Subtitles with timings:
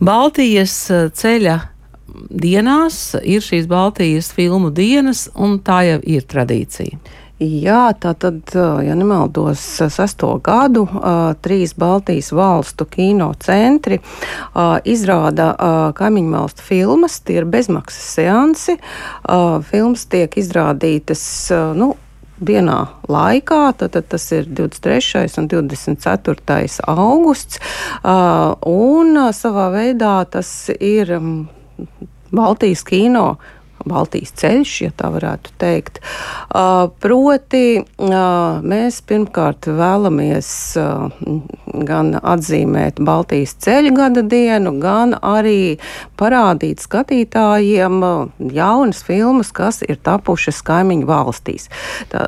[0.00, 0.74] Baltijas
[1.16, 1.60] ceļa
[2.30, 6.98] dienās ir šīs Baltijas filmu dienas, un tā jau ir tradīcija.
[7.36, 9.60] Jā, tā tad, ja nemaldos,
[9.92, 10.86] sesto gadu
[11.44, 13.98] trīs Baltijas valstu kino centri
[14.88, 15.50] izrāda
[15.98, 17.18] kaimiņu valstu filmas.
[17.20, 18.78] Tie ir bezmaksas seansi.
[19.68, 21.26] Filmas tiek izrādītas.
[21.76, 21.92] Nu,
[22.40, 22.78] dienā
[23.08, 25.26] laikā, tad, tad tas ir 23.
[25.40, 26.66] un 24.
[26.92, 27.60] augusts.
[28.04, 31.14] Un savā veidā tas ir
[32.36, 33.36] Baltijas kino
[33.86, 36.00] Baltijas ceļš, ja tā varētu teikt.
[37.02, 37.64] Proti,
[38.72, 40.48] mēs pirmkārt vēlamies
[41.86, 45.76] gan atzīmēt Baltijas ceļa gada dienu, gan arī
[46.18, 48.00] parādīt skatītājiem
[48.56, 51.70] jaunas filmas, kas ir tapušas kaimiņu valstīs.
[52.10, 52.26] Tā,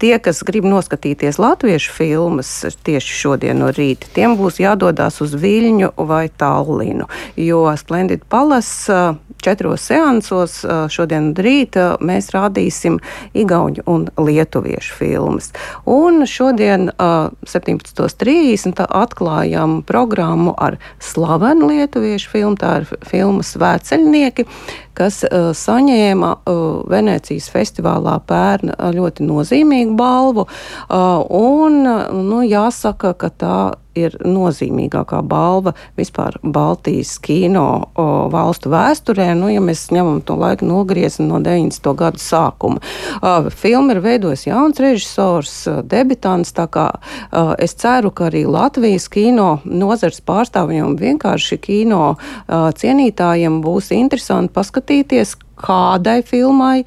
[0.00, 2.50] tie, kas grib noskatīties latviešu filmas
[2.86, 9.00] tieši šodien no rīta, tiem būs jādodas uz Viļņu vai Tallinu, jo Splendid Palace
[9.44, 10.60] četros seansos
[10.92, 12.98] šodien rīt mēs rādīsim
[13.36, 15.50] igauņu un lietuviešu filmas.
[15.88, 22.56] Un šodien 17.30 atklājam programmu ar slavenu lietuviešu filmu.
[22.60, 24.46] Tā ir filma Svētceļnieki,
[24.98, 30.46] kas uh, saņēma uh, Venecijas festivālā pērn ļoti nozīmīgu balvu.
[30.46, 31.82] Uh, un,
[32.30, 33.60] nu, jāsaka, ka tā
[33.98, 37.66] ir nozīmīgākā balva vispār Baltijas kino
[37.98, 41.90] o, valstu vēsturē, nu, ja mēs ņemam to laiku nogriezni no 90.
[41.98, 42.80] gadu sākuma.
[43.20, 45.54] Uh, filmu ir veidojis jauns režisors,
[45.90, 52.70] debitants, tā kā uh, es ceru, ka arī Latvijas kino nozars pārstāvjiem vienkārši kino uh,
[52.76, 54.79] cienītājiem būs interesanti paskatīties,
[55.60, 56.84] kādai filmai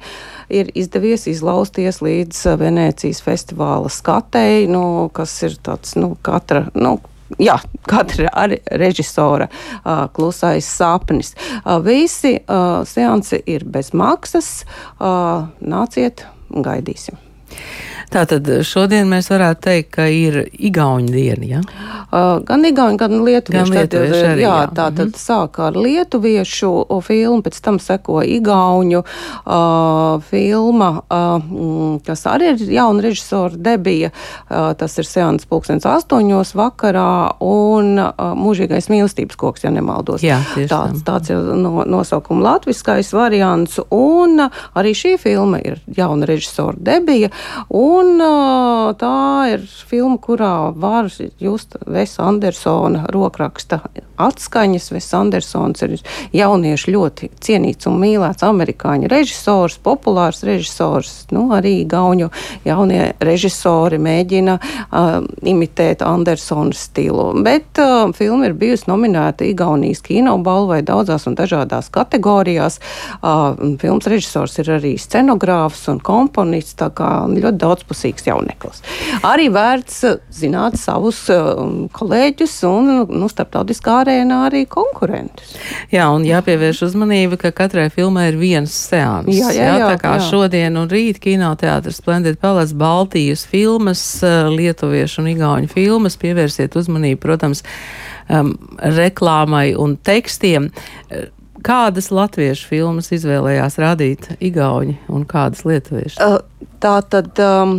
[0.52, 6.96] ir izdevies izlausties līdz Venecijas festivāla skatei, nu, kas ir tāds, nu, katra, nu,
[7.38, 7.56] jā,
[7.88, 8.48] katra
[8.80, 11.34] režisora uh, klusais sapnis.
[11.62, 14.64] Uh, visi uh, seansi ir bez maksas.
[14.98, 17.20] Uh, nāciet, gaidīsim!
[18.14, 21.46] Tātad šodien mēs varētu teikt, ka ir Igaunija diena.
[21.46, 21.60] Ja?
[22.14, 23.70] Uh, gan Igaunija, gan Lietuviešu.
[23.70, 24.68] Gan lietuviešu tad, arī, jā, jā.
[24.68, 25.24] tā tad mm -hmm.
[25.26, 33.00] sāk ar Lietuviešu filmu, pēc tam seko Igauņu uh, filma, uh, kas arī ir jauna
[33.00, 34.10] režisora debija.
[34.50, 40.22] Uh, tas ir Seans pulkstens astoņos vakarā un uh, mūžīgais mīlestības koks, ja nemaldos.
[40.22, 43.80] Jā, tāds, tāds ir no, nosaukuma latviskais variants.
[43.90, 47.30] Un uh, arī šī filma ir jauna režisora debija.
[47.68, 49.18] Un Un tā
[49.54, 51.08] ir filma, kurā var
[51.40, 53.80] just Vesa Andersona rokraksta
[54.20, 54.90] atskaņas.
[54.94, 55.94] Vesa Andersons ir
[56.34, 61.12] jauniešu ļoti cienīts un mīlēts amerikāņu režisors, populārs režisors.
[61.34, 62.30] Nu, arī Gauņu
[62.66, 67.30] jaunie režisori mēģina uh, imitēt Andersona stilu.
[67.46, 72.80] Bet uh, filma ir bijusi nominēta Igaunijas kinobalvai daudzās un dažādās kategorijās.
[73.20, 78.82] Uh, filmas režisors ir arī scenogrāfs un komponists, tā kā ļoti daudz daudzpusīgs jauneklis.
[79.24, 85.54] Arī vērts eh, zināt savus eh, kolēģus un nu, starptautiskā arēnā arī konkurentus.
[85.92, 89.28] Jā, un jāpievērš uzmanība, ka katrai filmai ir viens seans.
[89.28, 90.24] Jā, jā, jā, jā tā kā jā.
[90.30, 97.20] šodien un rīt kinoteātris Splendid Palace Baltijas filmas, eh, lietuviešu un igauņu filmas pievērsiet uzmanību,
[97.20, 97.64] protams,
[98.28, 100.70] um, reklāmai un tekstiem.
[101.64, 106.18] Kādas latviešu filmas izvēlējās rādīt Igauni un kādas lietuviešu?
[106.20, 106.42] Uh,
[106.82, 107.74] tā tad um,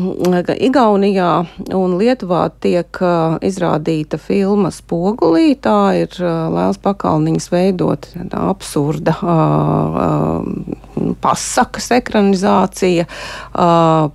[0.55, 1.31] Igaunijā
[1.77, 5.53] un Lietuvā tiek uh, izrādīta filma Spogulī.
[5.61, 13.07] Tā ir uh, Lēls Pakalniņas veidot absurda uh, uh, pasakas ekranizācija.
[13.53, 14.09] Uh,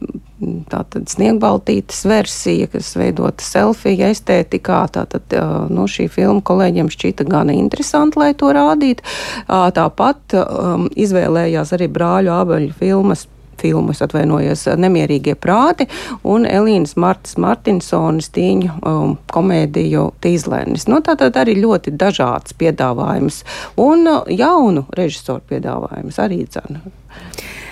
[0.73, 4.79] tātad sniegbaltītes versija, kas veidota selfija estētikā.
[4.95, 5.35] Tātad
[5.69, 9.05] no šī filma kolēģiem šķita gan interesanti, lai to rādītu.
[9.49, 13.27] Tāpat um, izvēlējās arī brāļu abeļu filmas
[13.61, 15.87] filmu, es atvainojos, Nemierīgie prāti
[16.27, 20.89] un Elīnas Martas Martinsonas tīņu um, komēdiju Tīzlēnis.
[20.91, 23.43] Nu, tātad arī ļoti dažāds piedāvājums
[23.81, 26.85] un uh, jaunu režisoru piedāvājums arī dzana.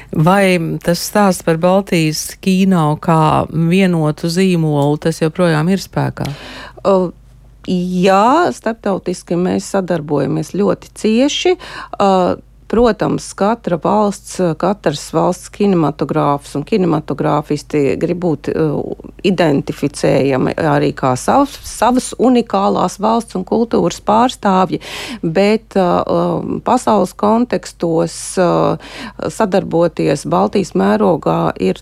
[0.09, 6.29] Vai tas stāsts par Baltijas kino kā vienotu zīmolu, tas joprojām ir spēkā?
[6.81, 7.11] Uh,
[7.69, 11.51] Jā, starptautiski mēs sadarbojamies ļoti cieši.
[12.01, 12.39] Uh,
[12.69, 18.77] Protams, katra valsts, katrs valsts kinematogrāfs un kinematogrāfisti grib būt uh,
[19.25, 24.83] identificējami arī kā savs, savas unikālās valsts un kultūras pārstāvji,
[25.23, 28.19] bet uh, um, pasaules kontekstos
[29.39, 31.81] sadarboties Baltijas mērogā ir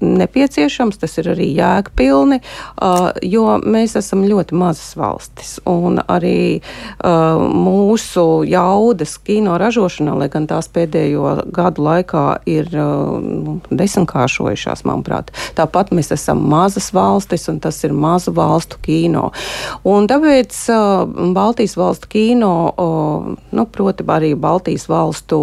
[0.00, 5.56] nepieciešams, tas ir arī jēgpilni, uh, jo mēs esam ļoti mazas valstis.
[5.68, 13.56] Un arī uh, mūsu jaudas kino ražošanā, lai gan tās pēdējo gadu laikā ir uh,
[13.70, 15.32] desmitkāršojušās, manuprāt.
[15.56, 19.30] Tāpat mēs esam mazas valstis, un tas ir mazu valstu kino.
[19.86, 20.58] Un tāpēc
[21.36, 22.52] Baltijas valstu kino,
[23.56, 25.38] nu, proti, arī Baltijas valstu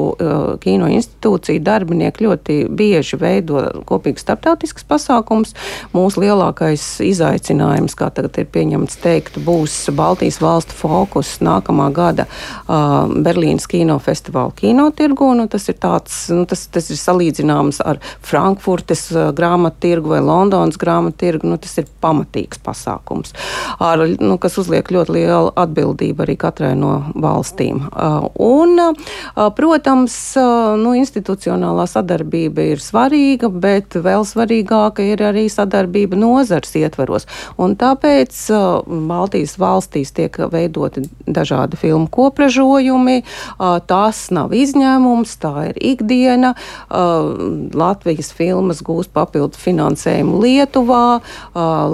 [0.63, 5.53] kino institūcija darbinieki ļoti bieži veido kopīgas starp starptautisks pasākums.
[5.93, 13.07] Mūsu lielākais izaicinājums, kā tagad ir pieņemts teikt, būs Baltijas valstu fokus nākamā gada uh,
[13.07, 15.31] Berlīnas kinofestivāla kinotirgu.
[15.37, 20.21] Nu, tas, ir tāds, nu, tas, tas ir salīdzināms ar Frankfurtes uh, grāmatu tirgu vai
[20.23, 21.47] Londonas grāmatu tirgu.
[21.47, 23.33] Nu, tas ir pamatīgs pasākums,
[23.79, 27.85] ar, nu, kas uzliek ļoti lielu atbildību arī katrai no valstīm.
[27.93, 35.47] Uh, un, uh, protams, uh, nu, institucionālā sadarbība ir svarīga, bet vēl svarīgāka ir arī
[35.51, 37.27] sadarbība nozars ietveros.
[37.57, 43.21] Un tāpēc uh, Baltijas valstīs tiek veidoti dažādi filmu kopražojumi.
[43.23, 46.53] Uh, tas nav izņēmums, tā ir ikdiena.
[46.87, 47.33] Uh,
[47.73, 51.21] Latvijas filmas gūst papildu finansējumu Lietuvā,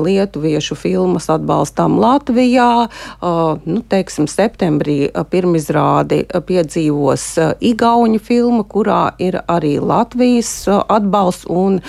[0.04, 2.88] lietuviešu filmas atbalstām Latvijā.
[3.22, 4.98] Nu, teiksim, septembrī
[5.32, 7.26] pirmizrādi piedzīvos
[7.72, 11.80] Igauņu filma, kurā ir arī Latvijas atbalsts un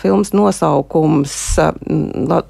[0.00, 1.34] filmas nosaukums,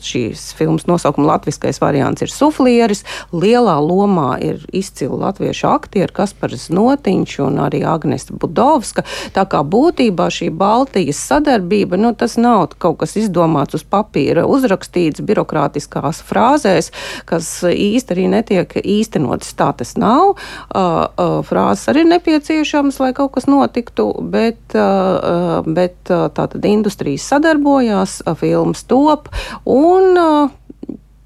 [0.07, 3.05] šīs filmas nosaukuma latviskais variants ir suflieris.
[3.33, 9.05] Lielā lomā ir izcili latviešu aktieri Kaspars Notiņš un arī Agnesta Budovska.
[9.37, 15.25] Tā kā būtībā šī Baltijas sadarbība, nu, tas nav kaut kas izdomāts uz papīra, uzrakstīts
[15.27, 16.91] birokrātiskās frāzēs,
[17.29, 19.55] kas īsti arī netiek īstenotas.
[19.57, 20.37] Tā tas nav.
[20.37, 26.65] Uh, uh, frāzes arī ir nepieciešamas, lai kaut kas notiktu, bet, uh, bet tātad
[26.97, 29.29] industrijas sadarbojās, filmas top
[29.65, 30.17] un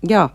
[0.03, 0.29] jā,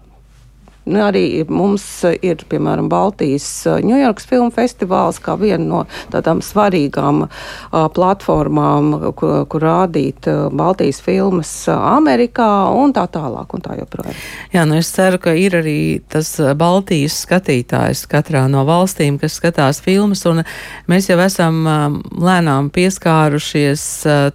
[0.85, 1.83] arī mums
[2.21, 5.81] ir, piemēram, Baltijas Ņujorkas filmu festivāls, kā viena no
[6.13, 13.65] tādām svarīgām uh, platformām, kur, kur rādīt uh, Baltijas filmas Amerikā un tā tālāk un
[13.65, 14.15] tā joprojām.
[14.53, 15.77] Jā, nu es ceru, ka ir arī
[16.11, 20.43] tas Baltijas skatītājs katrā no valstīm, kas skatās filmas, un
[20.91, 21.87] mēs jau esam uh,
[22.21, 23.85] lēnām pieskārušies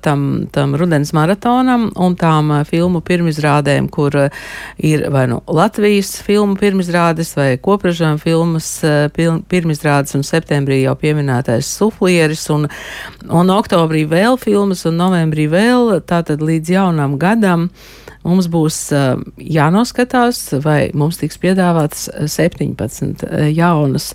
[0.02, 4.16] tam, tam rudens maratonam un tām filmu pirmizrādēm, kur
[4.76, 10.94] ir vai nu Latvijas filmu, filmu pirmizrādes vai kopražām filmas eh, pirmizrādes un septembrī jau
[10.96, 12.64] pieminētais suflieris un,
[13.28, 17.68] un oktobrī vēl filmas un novembrī vēl, tātad līdz jaunam gadam
[18.24, 24.14] mums būs uh, jānoskatās, vai mums tiks piedāvātas 17 eh, jaunas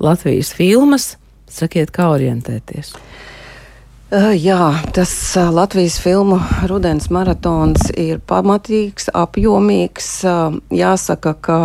[0.00, 1.14] Latvijas filmas.
[1.48, 2.94] Sakiet, kā orientēties?
[4.14, 6.36] Jā, tas Latvijas filmu
[6.70, 10.10] rudens maratons ir pamatīgs, apjomīgs.
[10.70, 11.58] Jāsaka, ka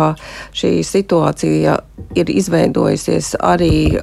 [0.50, 1.76] šī situācija
[2.18, 3.94] ir izveidojusies arī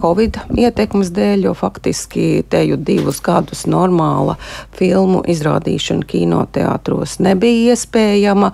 [0.00, 4.34] Covid ietekmes dēļ, jo faktiski te jau divus gadus normāla
[4.74, 8.50] filmu izrādīšana kinoteātros nebija iespējama.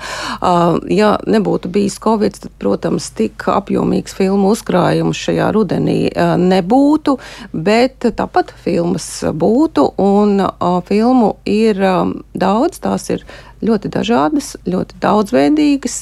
[0.93, 5.99] Ja nebūtu bijis Covid, tad, protams, tik apjomīgs filmu uzkrājums šajā rudenī
[6.45, 7.17] nebūtu,
[7.57, 13.25] bet tāpat filmas būtu, un uh, filmu ir um, daudz, tās ir
[13.65, 15.97] ļoti dažādas, ļoti daudzveidīgas.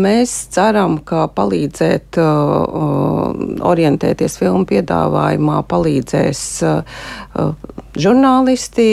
[0.00, 2.16] Mēs ceram, ka palīdzēt
[3.72, 6.42] orientēties filmu piedāvājumā palīdzēs
[8.06, 8.88] žurnālisti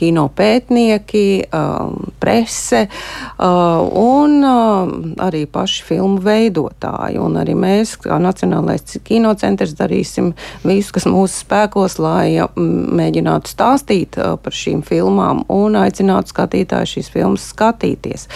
[0.00, 4.92] kino pētnieki, um, prese uh, un uh,
[5.26, 7.20] arī paši filmu veidotāji.
[7.20, 10.32] Un arī mēs, kā Nacionālais kinocentrs, darīsim
[10.64, 17.12] visu, kas mūsu spēkos, lai mēģinātu stāstīt uh, par šīm filmām un aicinātu skatītājus šīs
[17.12, 18.26] filmas skatīties.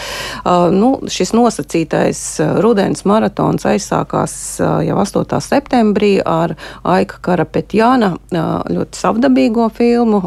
[0.75, 2.21] Nu, šis nosacītais
[2.64, 5.40] rudens maratons aizsākās jau 8.
[5.44, 6.56] septembrī ar
[6.94, 10.23] Aika Karapetjāna ļoti savdabīgo filmu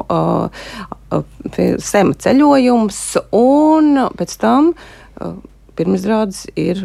[1.83, 3.03] sema ceļojums,
[3.35, 4.73] un pēc tam
[5.77, 6.83] pirmizrādes ir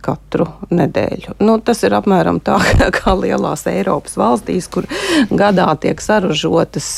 [0.00, 1.36] katru nedēļu.
[1.44, 2.56] Nu, tas ir apmēram tā
[2.96, 4.88] kā lielās Eiropas valstīs, kur
[5.28, 6.88] gadā tiek saražotas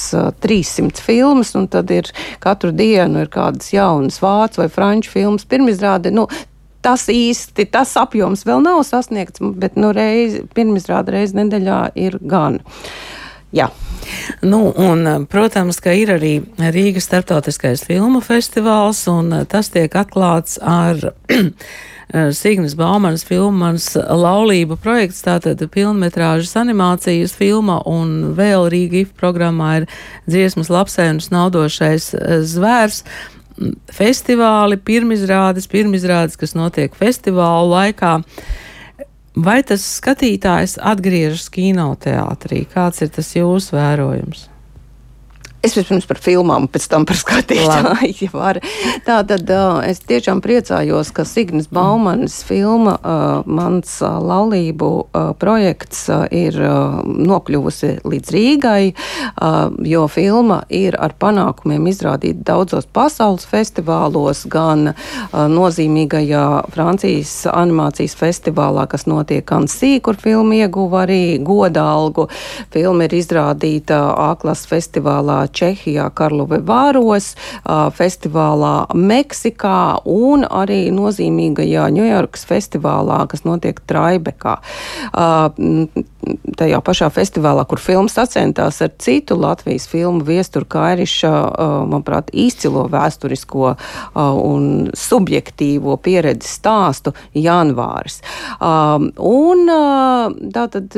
[0.45, 2.11] 300 filmas, un tad ir
[2.43, 5.47] katru dienu ir kādas jaunas vācu vai franču filmas.
[5.49, 6.29] Pirmizrāde, nu,
[6.83, 12.63] tas īsti tas apjoms vēl nav sasniegts, bet nu, reiz, pirmizrāde reizi nedēļā ir gan.
[13.55, 13.71] Jā.
[14.43, 21.13] Nu, un, protams, ka ir arī Rīgas starptautiskais filmu festivāls, un tas tiek atklāts ar
[22.37, 29.71] Signas Baumanas filma Mans laulība projekts, tātad pilnmetrāžas animācijas filma un vēl Rīga IF programmā
[29.81, 29.87] ir
[30.29, 32.11] dziesmas lapsē un snaudošais
[32.53, 33.05] zvērs
[33.93, 38.19] festivāli, pirmizrādes, pirmizrādes, kas notiek festivālu laikā.
[39.33, 42.67] Vai tas skatītājs atgriežas kinoteātrī?
[42.69, 44.52] Kāds ir tas jūsu vērojums?
[45.63, 47.95] Es vispirms par filmām, pēc tam par skatītāju.
[48.23, 48.53] Ja
[49.07, 49.51] tā tad
[49.87, 52.97] es tiešām priecājos, ka Signis Baumanis filma
[53.47, 54.89] Mans laulību
[55.39, 56.05] projekts
[56.35, 58.93] ir nokļuvusi līdz Rīgai,
[59.93, 64.93] jo filma ir ar panākumiem izrādīta daudzos pasaules festivālos, gan
[65.33, 72.29] nozīmīgajā Francijas animācijas festivālā, kas notiek Ansī, kur filma ieguva arī godalgu.
[72.75, 77.33] Filma ir izrādīta A-klases festivālā Čehijā, Karlove Vāros,
[77.99, 84.59] festivālā Meksikā un arī nozīmīgajā Ņujorkas festivālā, kas notiek Traibekā.
[86.57, 91.33] Tajā pašā festivālā, kur filmas sacentās ar citu Latvijas filmu viesturu Kairiša,
[91.91, 93.73] manuprāt, izcilo vēsturisko
[94.15, 98.21] un subjektīvo pieredzi stāstu janvāris.
[98.63, 99.67] Un
[100.55, 100.95] tātad,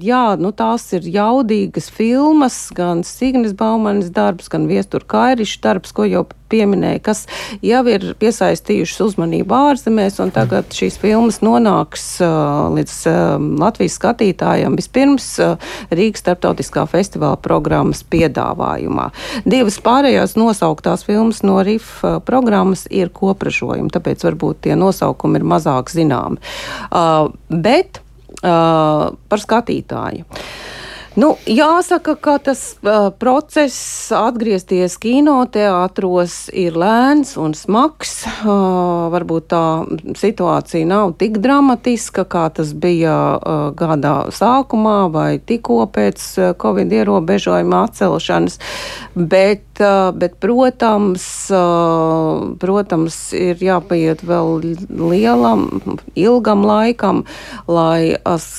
[0.00, 5.90] jā, nu tās ir jaudīgas filmas, gan Signis Bauma Baumanis darbs, gan Viestura Kairiša darbs,
[5.92, 7.18] ko jau pieminēja, kas
[7.64, 13.18] jau ir piesaistījušas uzmanību ārzemēs, un tagad šīs filmas nonāks uh, līdz uh,
[13.60, 15.60] Latvijas skatītājiem vispirms uh,
[15.92, 19.10] Rīgas starptautiskā festivāla programmas piedāvājumā.
[19.44, 25.92] Divas pārējās nosauktās filmas no RIF programmas ir kopražojumi, tāpēc varbūt tie nosaukumi ir mazāk
[25.92, 26.40] zināmi.
[27.52, 28.00] Bet
[28.40, 30.24] par skatītāju.
[31.14, 38.16] Nu, jāsaka, ka tas uh, process atgriezties kinoteātros ir lēns un smags.
[38.42, 39.62] Uh, varbūt tā
[40.18, 46.90] situācija nav tik dramatiska, kā tas bija uh, gada sākumā vai tikko pēc uh, Covid
[46.98, 48.58] ierobežojuma atcelšanas.
[49.14, 55.68] Bet, uh, bet protams, uh, protams, ir jāpaiet vēl lielam,
[56.18, 57.22] ilgam laikam,
[57.70, 58.50] lai uh,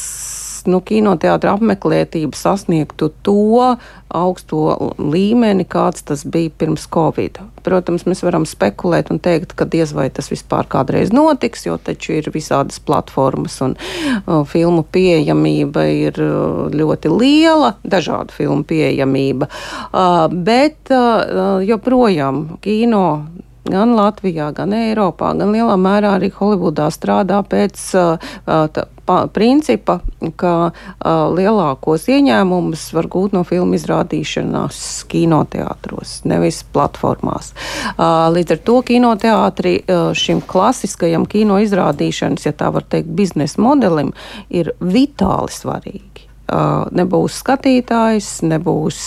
[0.69, 3.75] nu, kinoteātra apmeklētība sasniegtu to
[4.15, 7.39] augsto līmeni, kāds tas bija pirms Covid.
[7.65, 12.15] Protams, mēs varam spekulēt un teikt, ka diez vai tas vispār kādreiz notiks, jo taču
[12.19, 19.49] ir visādas platformas un uh, filmu pieejamība ir uh, ļoti liela, dažādu filmu pieejamība.
[19.89, 23.05] Uh, bet uh, joprojām kino
[23.69, 29.99] gan Latvijā, gan Eiropā, gan lielā mērā arī Holivudā strādā pēc uh, tā, pa, principa,
[30.39, 34.79] ka uh, lielākos ieņēmumus var gūt no filmu izrādīšanās
[35.11, 37.53] kinoteātros, nevis platformās.
[37.95, 43.61] Uh, līdz ar to kinoteātri uh, šim klasiskajam kino izrādīšanas, ja tā var teikt, biznesa
[43.61, 44.13] modelim
[44.49, 46.24] ir vitāli svarīgi.
[46.45, 48.99] Nebūs skatītājs, nebūs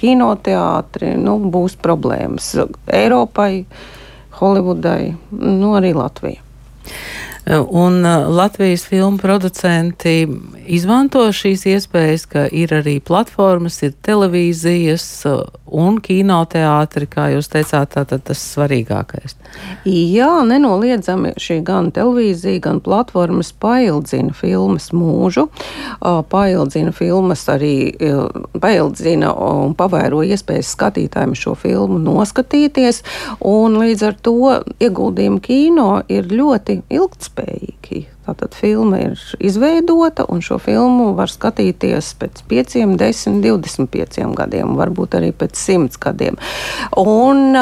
[0.00, 2.54] kinoteātri, nu, būs problēmas
[2.88, 3.66] Eiropai,
[4.38, 6.40] Holivudai, nu, arī Latvijai.
[7.68, 8.00] Un
[8.32, 10.24] Latvijas filmu producenti
[10.64, 15.04] izmanto šīs iespējas, ka ir arī platformas, ir televīzijas
[15.74, 19.36] un kinoteātri, kā jūs teicāt, tātad tas svarīgākais.
[19.88, 25.48] Jā, nenoliedzami šī gan televīzija, gan platformas paildzina filmas mūžu,
[26.30, 27.74] paildzina filmas arī,
[28.62, 33.02] paildzina un pavēro iespējas skatītājiem šo filmu noskatīties,
[33.44, 34.38] un līdz ar to
[34.78, 38.04] ieguldījumi kino ir ļoti ilgtspējīgi.
[38.24, 45.18] Tātad filma ir izveidota, un šo filmu var skatīties pēc 5, 10, 25 gadiem, varbūt
[45.18, 46.38] arī pēc 100 gadiem.
[46.96, 47.52] Un,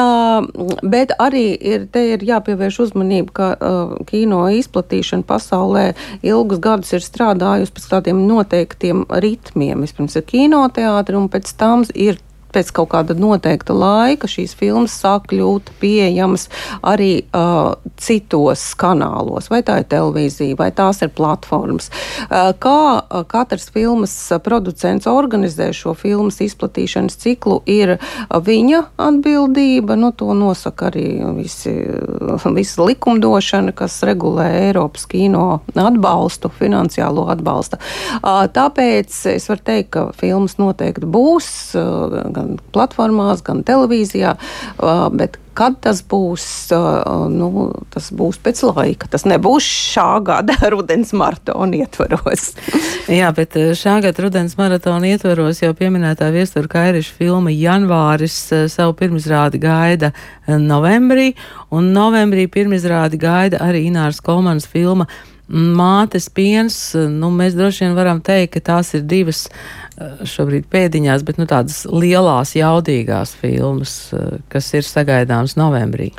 [0.87, 3.73] bet arī ir, ir jāpievērš uzmanība, ka
[4.07, 5.85] kino izplatīšana pasaulē
[6.23, 9.83] ilgus gadus ir strādājusi pēc tādiem noteiktiem ritmiem.
[9.83, 12.21] Vispirms ir kinoteātri, un pēc tam ir
[12.53, 16.47] pēc kaut kāda noteikta laika šīs filmas sāk kļūt pieejamas
[16.85, 21.89] arī uh, citos kanālos, vai tā ir televīzija, vai tās ir platformas.
[22.27, 29.97] Uh, kā uh, katrs filmas producents organizē šo filmas izplatīšanas ciklu, ir uh, viņa atbildība.
[29.99, 31.07] Nu, to nosaka arī
[31.37, 31.73] visi,
[32.59, 37.79] visa likumdošana, kas regulē Eiropas kino atbalstu, finansiālo atbalstu.
[38.19, 41.49] Uh, tāpēc es varu teikt, ka filmas noteikti būs.
[41.77, 44.35] Uh, gan platformās, gan televīzijā,
[45.15, 46.43] bet Kad tas būs,
[47.29, 47.49] nu,
[47.93, 49.09] tas būs pēc laika.
[49.13, 52.55] Tas nebūs šā gada rudens maratona ietvaros.
[53.19, 58.39] Jā, bet šā gada rudens maratona ietvaros jau pieminētā viestura Kairiša filma Janvāris
[58.73, 60.09] savu pirmizrādi gaida
[60.47, 61.35] novembrī,
[61.69, 65.05] un novembrī pirmizrādi gaida arī Ināras Kolmanas filma
[65.49, 66.75] Mātes piens.
[66.95, 69.49] Nu, mēs droši vien varam teikt, ka tās ir divas
[69.93, 76.09] Eh, šobrīd pēdiņās, bet nu, tādas lielās, jaudīgās filmas, eh, kas ir sagaidāmas novembrī.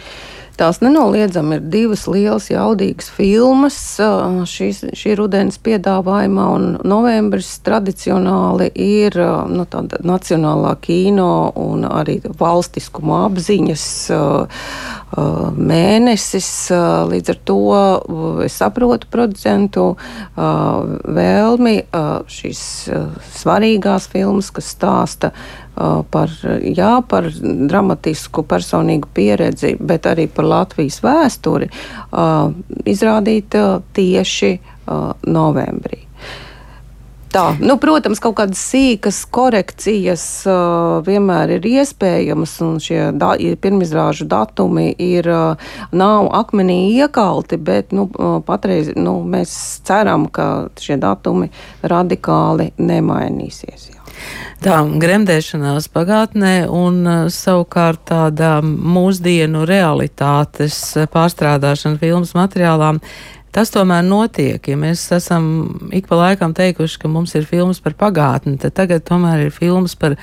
[0.55, 3.77] Tās nenoliedzami ir divas lielas, jaudīgas filmas
[4.47, 9.19] šīs, šī rudens piedāvājumā, un novembris tradicionāli ir
[9.51, 13.89] nu, tāda nacionālā kino un arī valstiskuma apziņas
[15.59, 16.51] mēnesis.
[17.11, 17.59] Līdz ar to
[18.47, 19.89] es saprotu producentu
[20.39, 21.77] vēlmi
[22.39, 22.63] šīs
[23.43, 25.35] svarīgās filmas, kas stāsta
[25.75, 26.31] par,
[26.63, 31.71] jā, par dramatisku personīgu pieredzi, bet arī par Latvijas vēsturi,
[32.95, 33.59] izrādīt
[33.99, 34.53] tieši
[35.27, 36.05] novembrī
[37.35, 37.45] tā.
[37.63, 44.91] Nu, protams, kaut kādas sīkas korekcijas uh, vienmēr ir iespējamas, un šie da pirmizrāžu datumi
[45.03, 51.51] ir, uh, nav akmenī iekalti, bet nu, uh, patreiz nu, mēs ceram, ka šie datumi
[51.83, 53.94] radikāli nemainīsies.
[54.65, 54.65] Jā.
[54.65, 60.81] Tā gremdēšanās pagātnē un uh, savukārt tāda mūsdienu realitātes
[61.13, 63.03] pārstrādāšana filmas materiālām
[63.55, 64.67] Tas tomēr notiek.
[64.67, 65.45] Ja mēs esam
[65.95, 69.95] ik pa laikam teikuši, ka mums ir filmas par pagātni, tad tagad tomēr ir filmas
[69.95, 70.17] par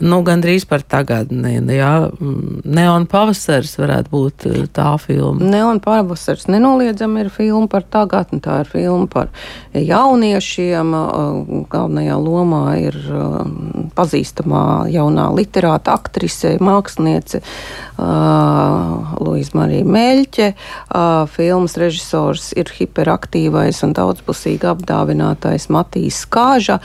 [0.00, 1.56] nu, gandrīz par tagadni.
[1.76, 5.44] Jā, mm, Neon pavasars varētu būt eh, tā filma.
[5.52, 9.30] Neon pavasars nenoliedzami ir filma par tagadni, tā ir filma par
[9.76, 10.94] jauniešiem.
[10.96, 13.38] Eh, galvenajā lomā ir eh,
[13.96, 17.42] pazīstamā jaunā literāta aktrise, māksliniece
[18.02, 20.46] Luisa Marija Meļķe.
[21.30, 26.80] Filmas režisors ir hiperaktīvais un daudzpusīgi apdāvinātais Matīs Kāža.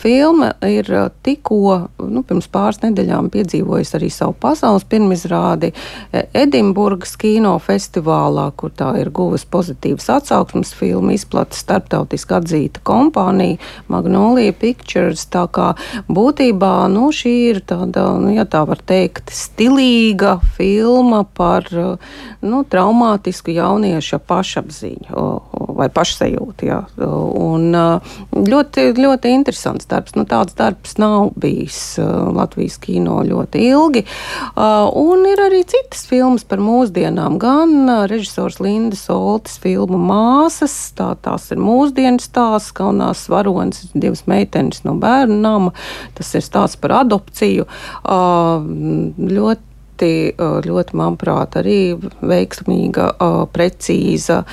[0.00, 0.88] Filma ir
[1.26, 1.60] tikko,
[2.00, 5.72] nu, pirms pirms pāris nedēļām piedzīvojis arī savu pasaules pirmizrādi
[6.12, 13.58] e, Edinburgas kino festivālā, kur tā ir guvusi pozitīvas atsauksmes filmu, izplata starptautiski atzīta kompānija
[13.88, 15.26] Magnolia Pictures.
[15.28, 15.74] Tā kā
[16.08, 21.68] būtībā nu, šī ir tāda, nu, ja tā var teikt, stilīga filma par
[22.40, 25.26] nu, traumātisku jaunieša pašapziņu
[25.78, 26.68] vai pašsajūtu.
[26.68, 26.80] Jā.
[26.98, 27.70] Un
[28.34, 30.16] ļoti, ļoti interesants darbs.
[30.18, 31.98] Nu, tāds darbs nav bijis
[32.34, 34.04] Latvijas kino ļoti ilgi.
[34.54, 37.38] Uh, un ir arī citas filmas par mūsdienām.
[37.42, 44.24] Gan uh, režisors Lindas Oltes filmu Māsas, tā, tās ir mūsdienu stāsts, Kaunās varonis, divas
[44.30, 45.74] meitenes no bērnu nama.
[46.18, 47.68] Tas ir stāsts par adopciju.
[48.02, 48.62] Uh,
[49.18, 49.67] ļoti
[49.98, 53.18] ļoti, ļoti manuprāt, arī veiksmīga,
[53.52, 54.44] precīza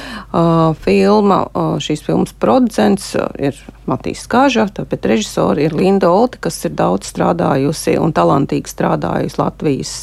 [0.82, 1.40] filma.
[1.80, 3.56] Šīs filmas producents ir
[3.86, 9.96] Matīs Kāža, tāpēc režisori ir Linda Olti, kas ir daudz strādājusi un talantīgi strādājusi Latvijas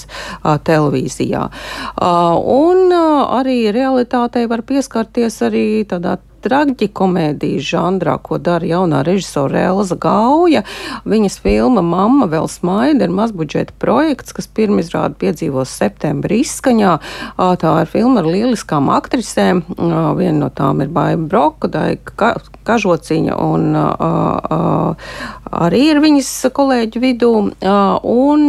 [0.42, 1.48] televīzijā.
[1.98, 10.64] Un arī realitātei var pieskarties arī tādā traģikomēdijas žanrā, ko dara jaunā režisora Elza Gauja.
[11.08, 16.96] Viņas filma Mama vēl smaida ir mazbudžeta projekts, kas pirmizrādi piedzīvos septembrī izskaņā.
[17.62, 19.64] Tā ir filma ar lieliskām aktrisēm.
[20.18, 22.34] Viena no tām ir Baiba Broka, Daika
[22.66, 23.76] Kažociņa un
[25.52, 27.32] arī ir viņas kolēģu vidū.
[28.12, 28.44] Un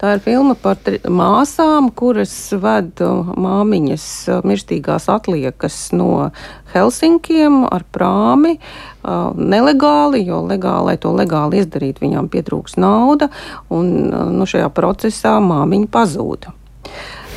[0.00, 0.78] tā ir filma par
[1.08, 4.06] māsām, kuras ved māmiņas
[4.46, 6.30] mirstīgās atliekas no
[6.74, 8.58] Helsinkiem ar prāmi.
[9.04, 13.28] Nelegāli, jo legāli, lai to legāli izdarītu, viņām pietrūks nauda,
[13.74, 13.90] un
[14.38, 16.54] nu, šajā procesā māmiņa pazūda.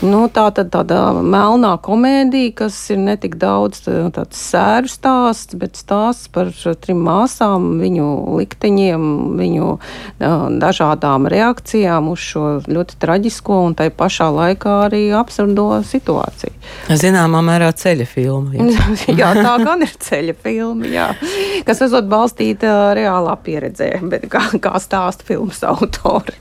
[0.05, 3.81] Nu, tā tad tāda melnā komēdija, kas ir ne tik daudz
[4.13, 6.51] tāds sēru stāsts, bet stāsts par
[6.83, 8.05] trim māsām, viņu
[8.38, 9.07] likteņiem,
[9.39, 9.71] viņu
[10.62, 16.53] dažādām reakcijām uz šo ļoti traģisko un tai pašā laikā arī absurdo situāciju.
[16.93, 18.53] Zināmā mērā ceļa filma.
[19.10, 21.12] Jā, tā gan ir ceļa filma, jā,
[21.65, 26.38] kas esot balstīta reālā pieredzē, bet kā, kā stāsta filmas autori.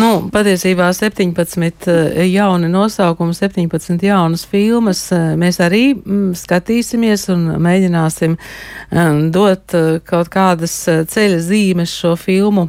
[0.00, 5.02] Nu, patiesībā 17 eh, jauni nosaukumi, 17 jaunas filmas.
[5.12, 9.74] Eh, mēs arī mm, skatīsimies un mēģināsim eh, dot
[10.06, 12.68] kaut kādas ceļa zīmes šo filmu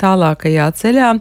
[0.00, 1.14] tālākajā ceļā.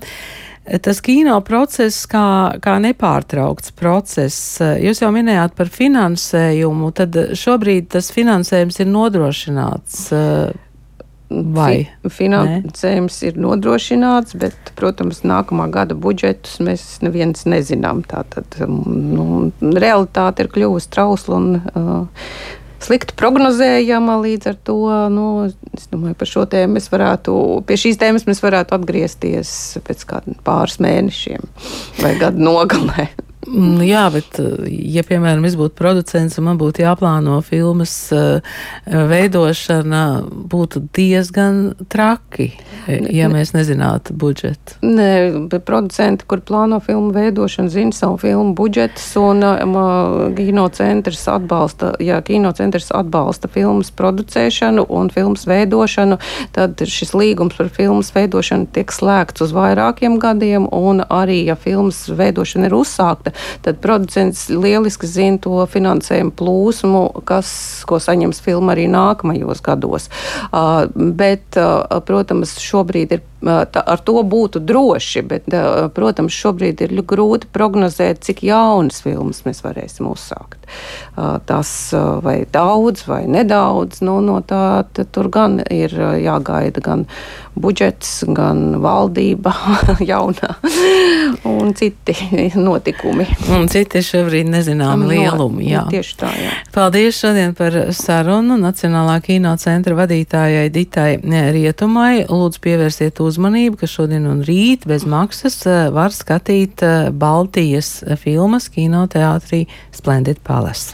[0.81, 4.57] Tas kino process kā, kā nepārtraukts process.
[4.81, 10.07] Jūs jau minējāt par finansējumu, tad šobrīd tas finansējums ir nodrošināts
[11.29, 11.87] Vai?
[12.03, 13.29] Fi finansējums Nē.
[13.29, 18.03] ir nodrošināts, bet, protams, nākamā gada budžetus mēs neviens nezinām.
[18.05, 22.27] Tātad nu, realitāte ir kļuvusi trausla un uh,
[22.85, 24.19] slikti prognozējama.
[24.21, 24.79] Līdz ar to
[25.13, 25.27] nu,
[25.73, 27.35] es domāju, par šo tēmu mēs varētu,
[27.65, 29.53] pie šīs tēmas mēs varētu atgriezties
[29.87, 31.49] pēc kādiem pāris mēnešiem
[32.03, 33.09] vai gadu nogalē.
[33.47, 38.41] Mm, jā, bet, eh, ja, piemēram, es būtu producents un man būtu jāplāno filmas uh,
[38.85, 40.01] veidošana,
[40.49, 42.47] būtu diezgan traki,
[42.87, 44.79] ja mēs nezinātu budžetu.
[44.81, 49.77] Nē, bet producenti, kur plāno filmu veidošanu, zina savu filmu budžetus, un um,
[50.37, 56.17] kinocentrs atbalsta, ja kinocentrs atbalsta filmas producēšanu un filmas veidošanu,
[56.57, 62.05] tad šis līgums par filmas veidošanu tiek slēgts uz vairākiem gadiem, un arī, ja filmas
[62.09, 63.34] veidošana ir uzsākta,
[63.65, 67.49] tad producents lieliski zina to finansējumu plūsmu, kas,
[67.89, 70.09] ko saņems filma arī nākamajos gados.
[70.51, 75.49] Uh, bet, uh, protams, šobrīd ir tā, ar to būtu droši, bet,
[75.95, 80.65] protams, šobrīd ir grūti prognozēt, cik jaunas filmas mēs varēsim uzsākt.
[81.45, 81.71] Tas
[82.25, 87.05] vai daudz vai nedaudz, nu, no tā tur gan ir jāgaida gan
[87.55, 89.53] budžets, gan valdība
[90.11, 90.55] jaunā
[91.47, 92.15] un citi
[92.59, 93.27] notikumi.
[93.55, 95.69] Un citi šobrīd nezināmi lielumi.
[95.69, 95.85] Jā.
[95.91, 96.51] Tieši tā, jā.
[96.75, 101.09] Paldies šodien par sarunu Nacionālā kino centra vadītājai Ditai
[101.55, 102.25] Rietumai.
[102.27, 103.34] Lūdzu pievērsiet uzmanību,
[103.79, 110.93] ka šodien un rīt bez maksas eh, var skatīt eh, Baltijas filmas kinoteātrī Splendid Palace.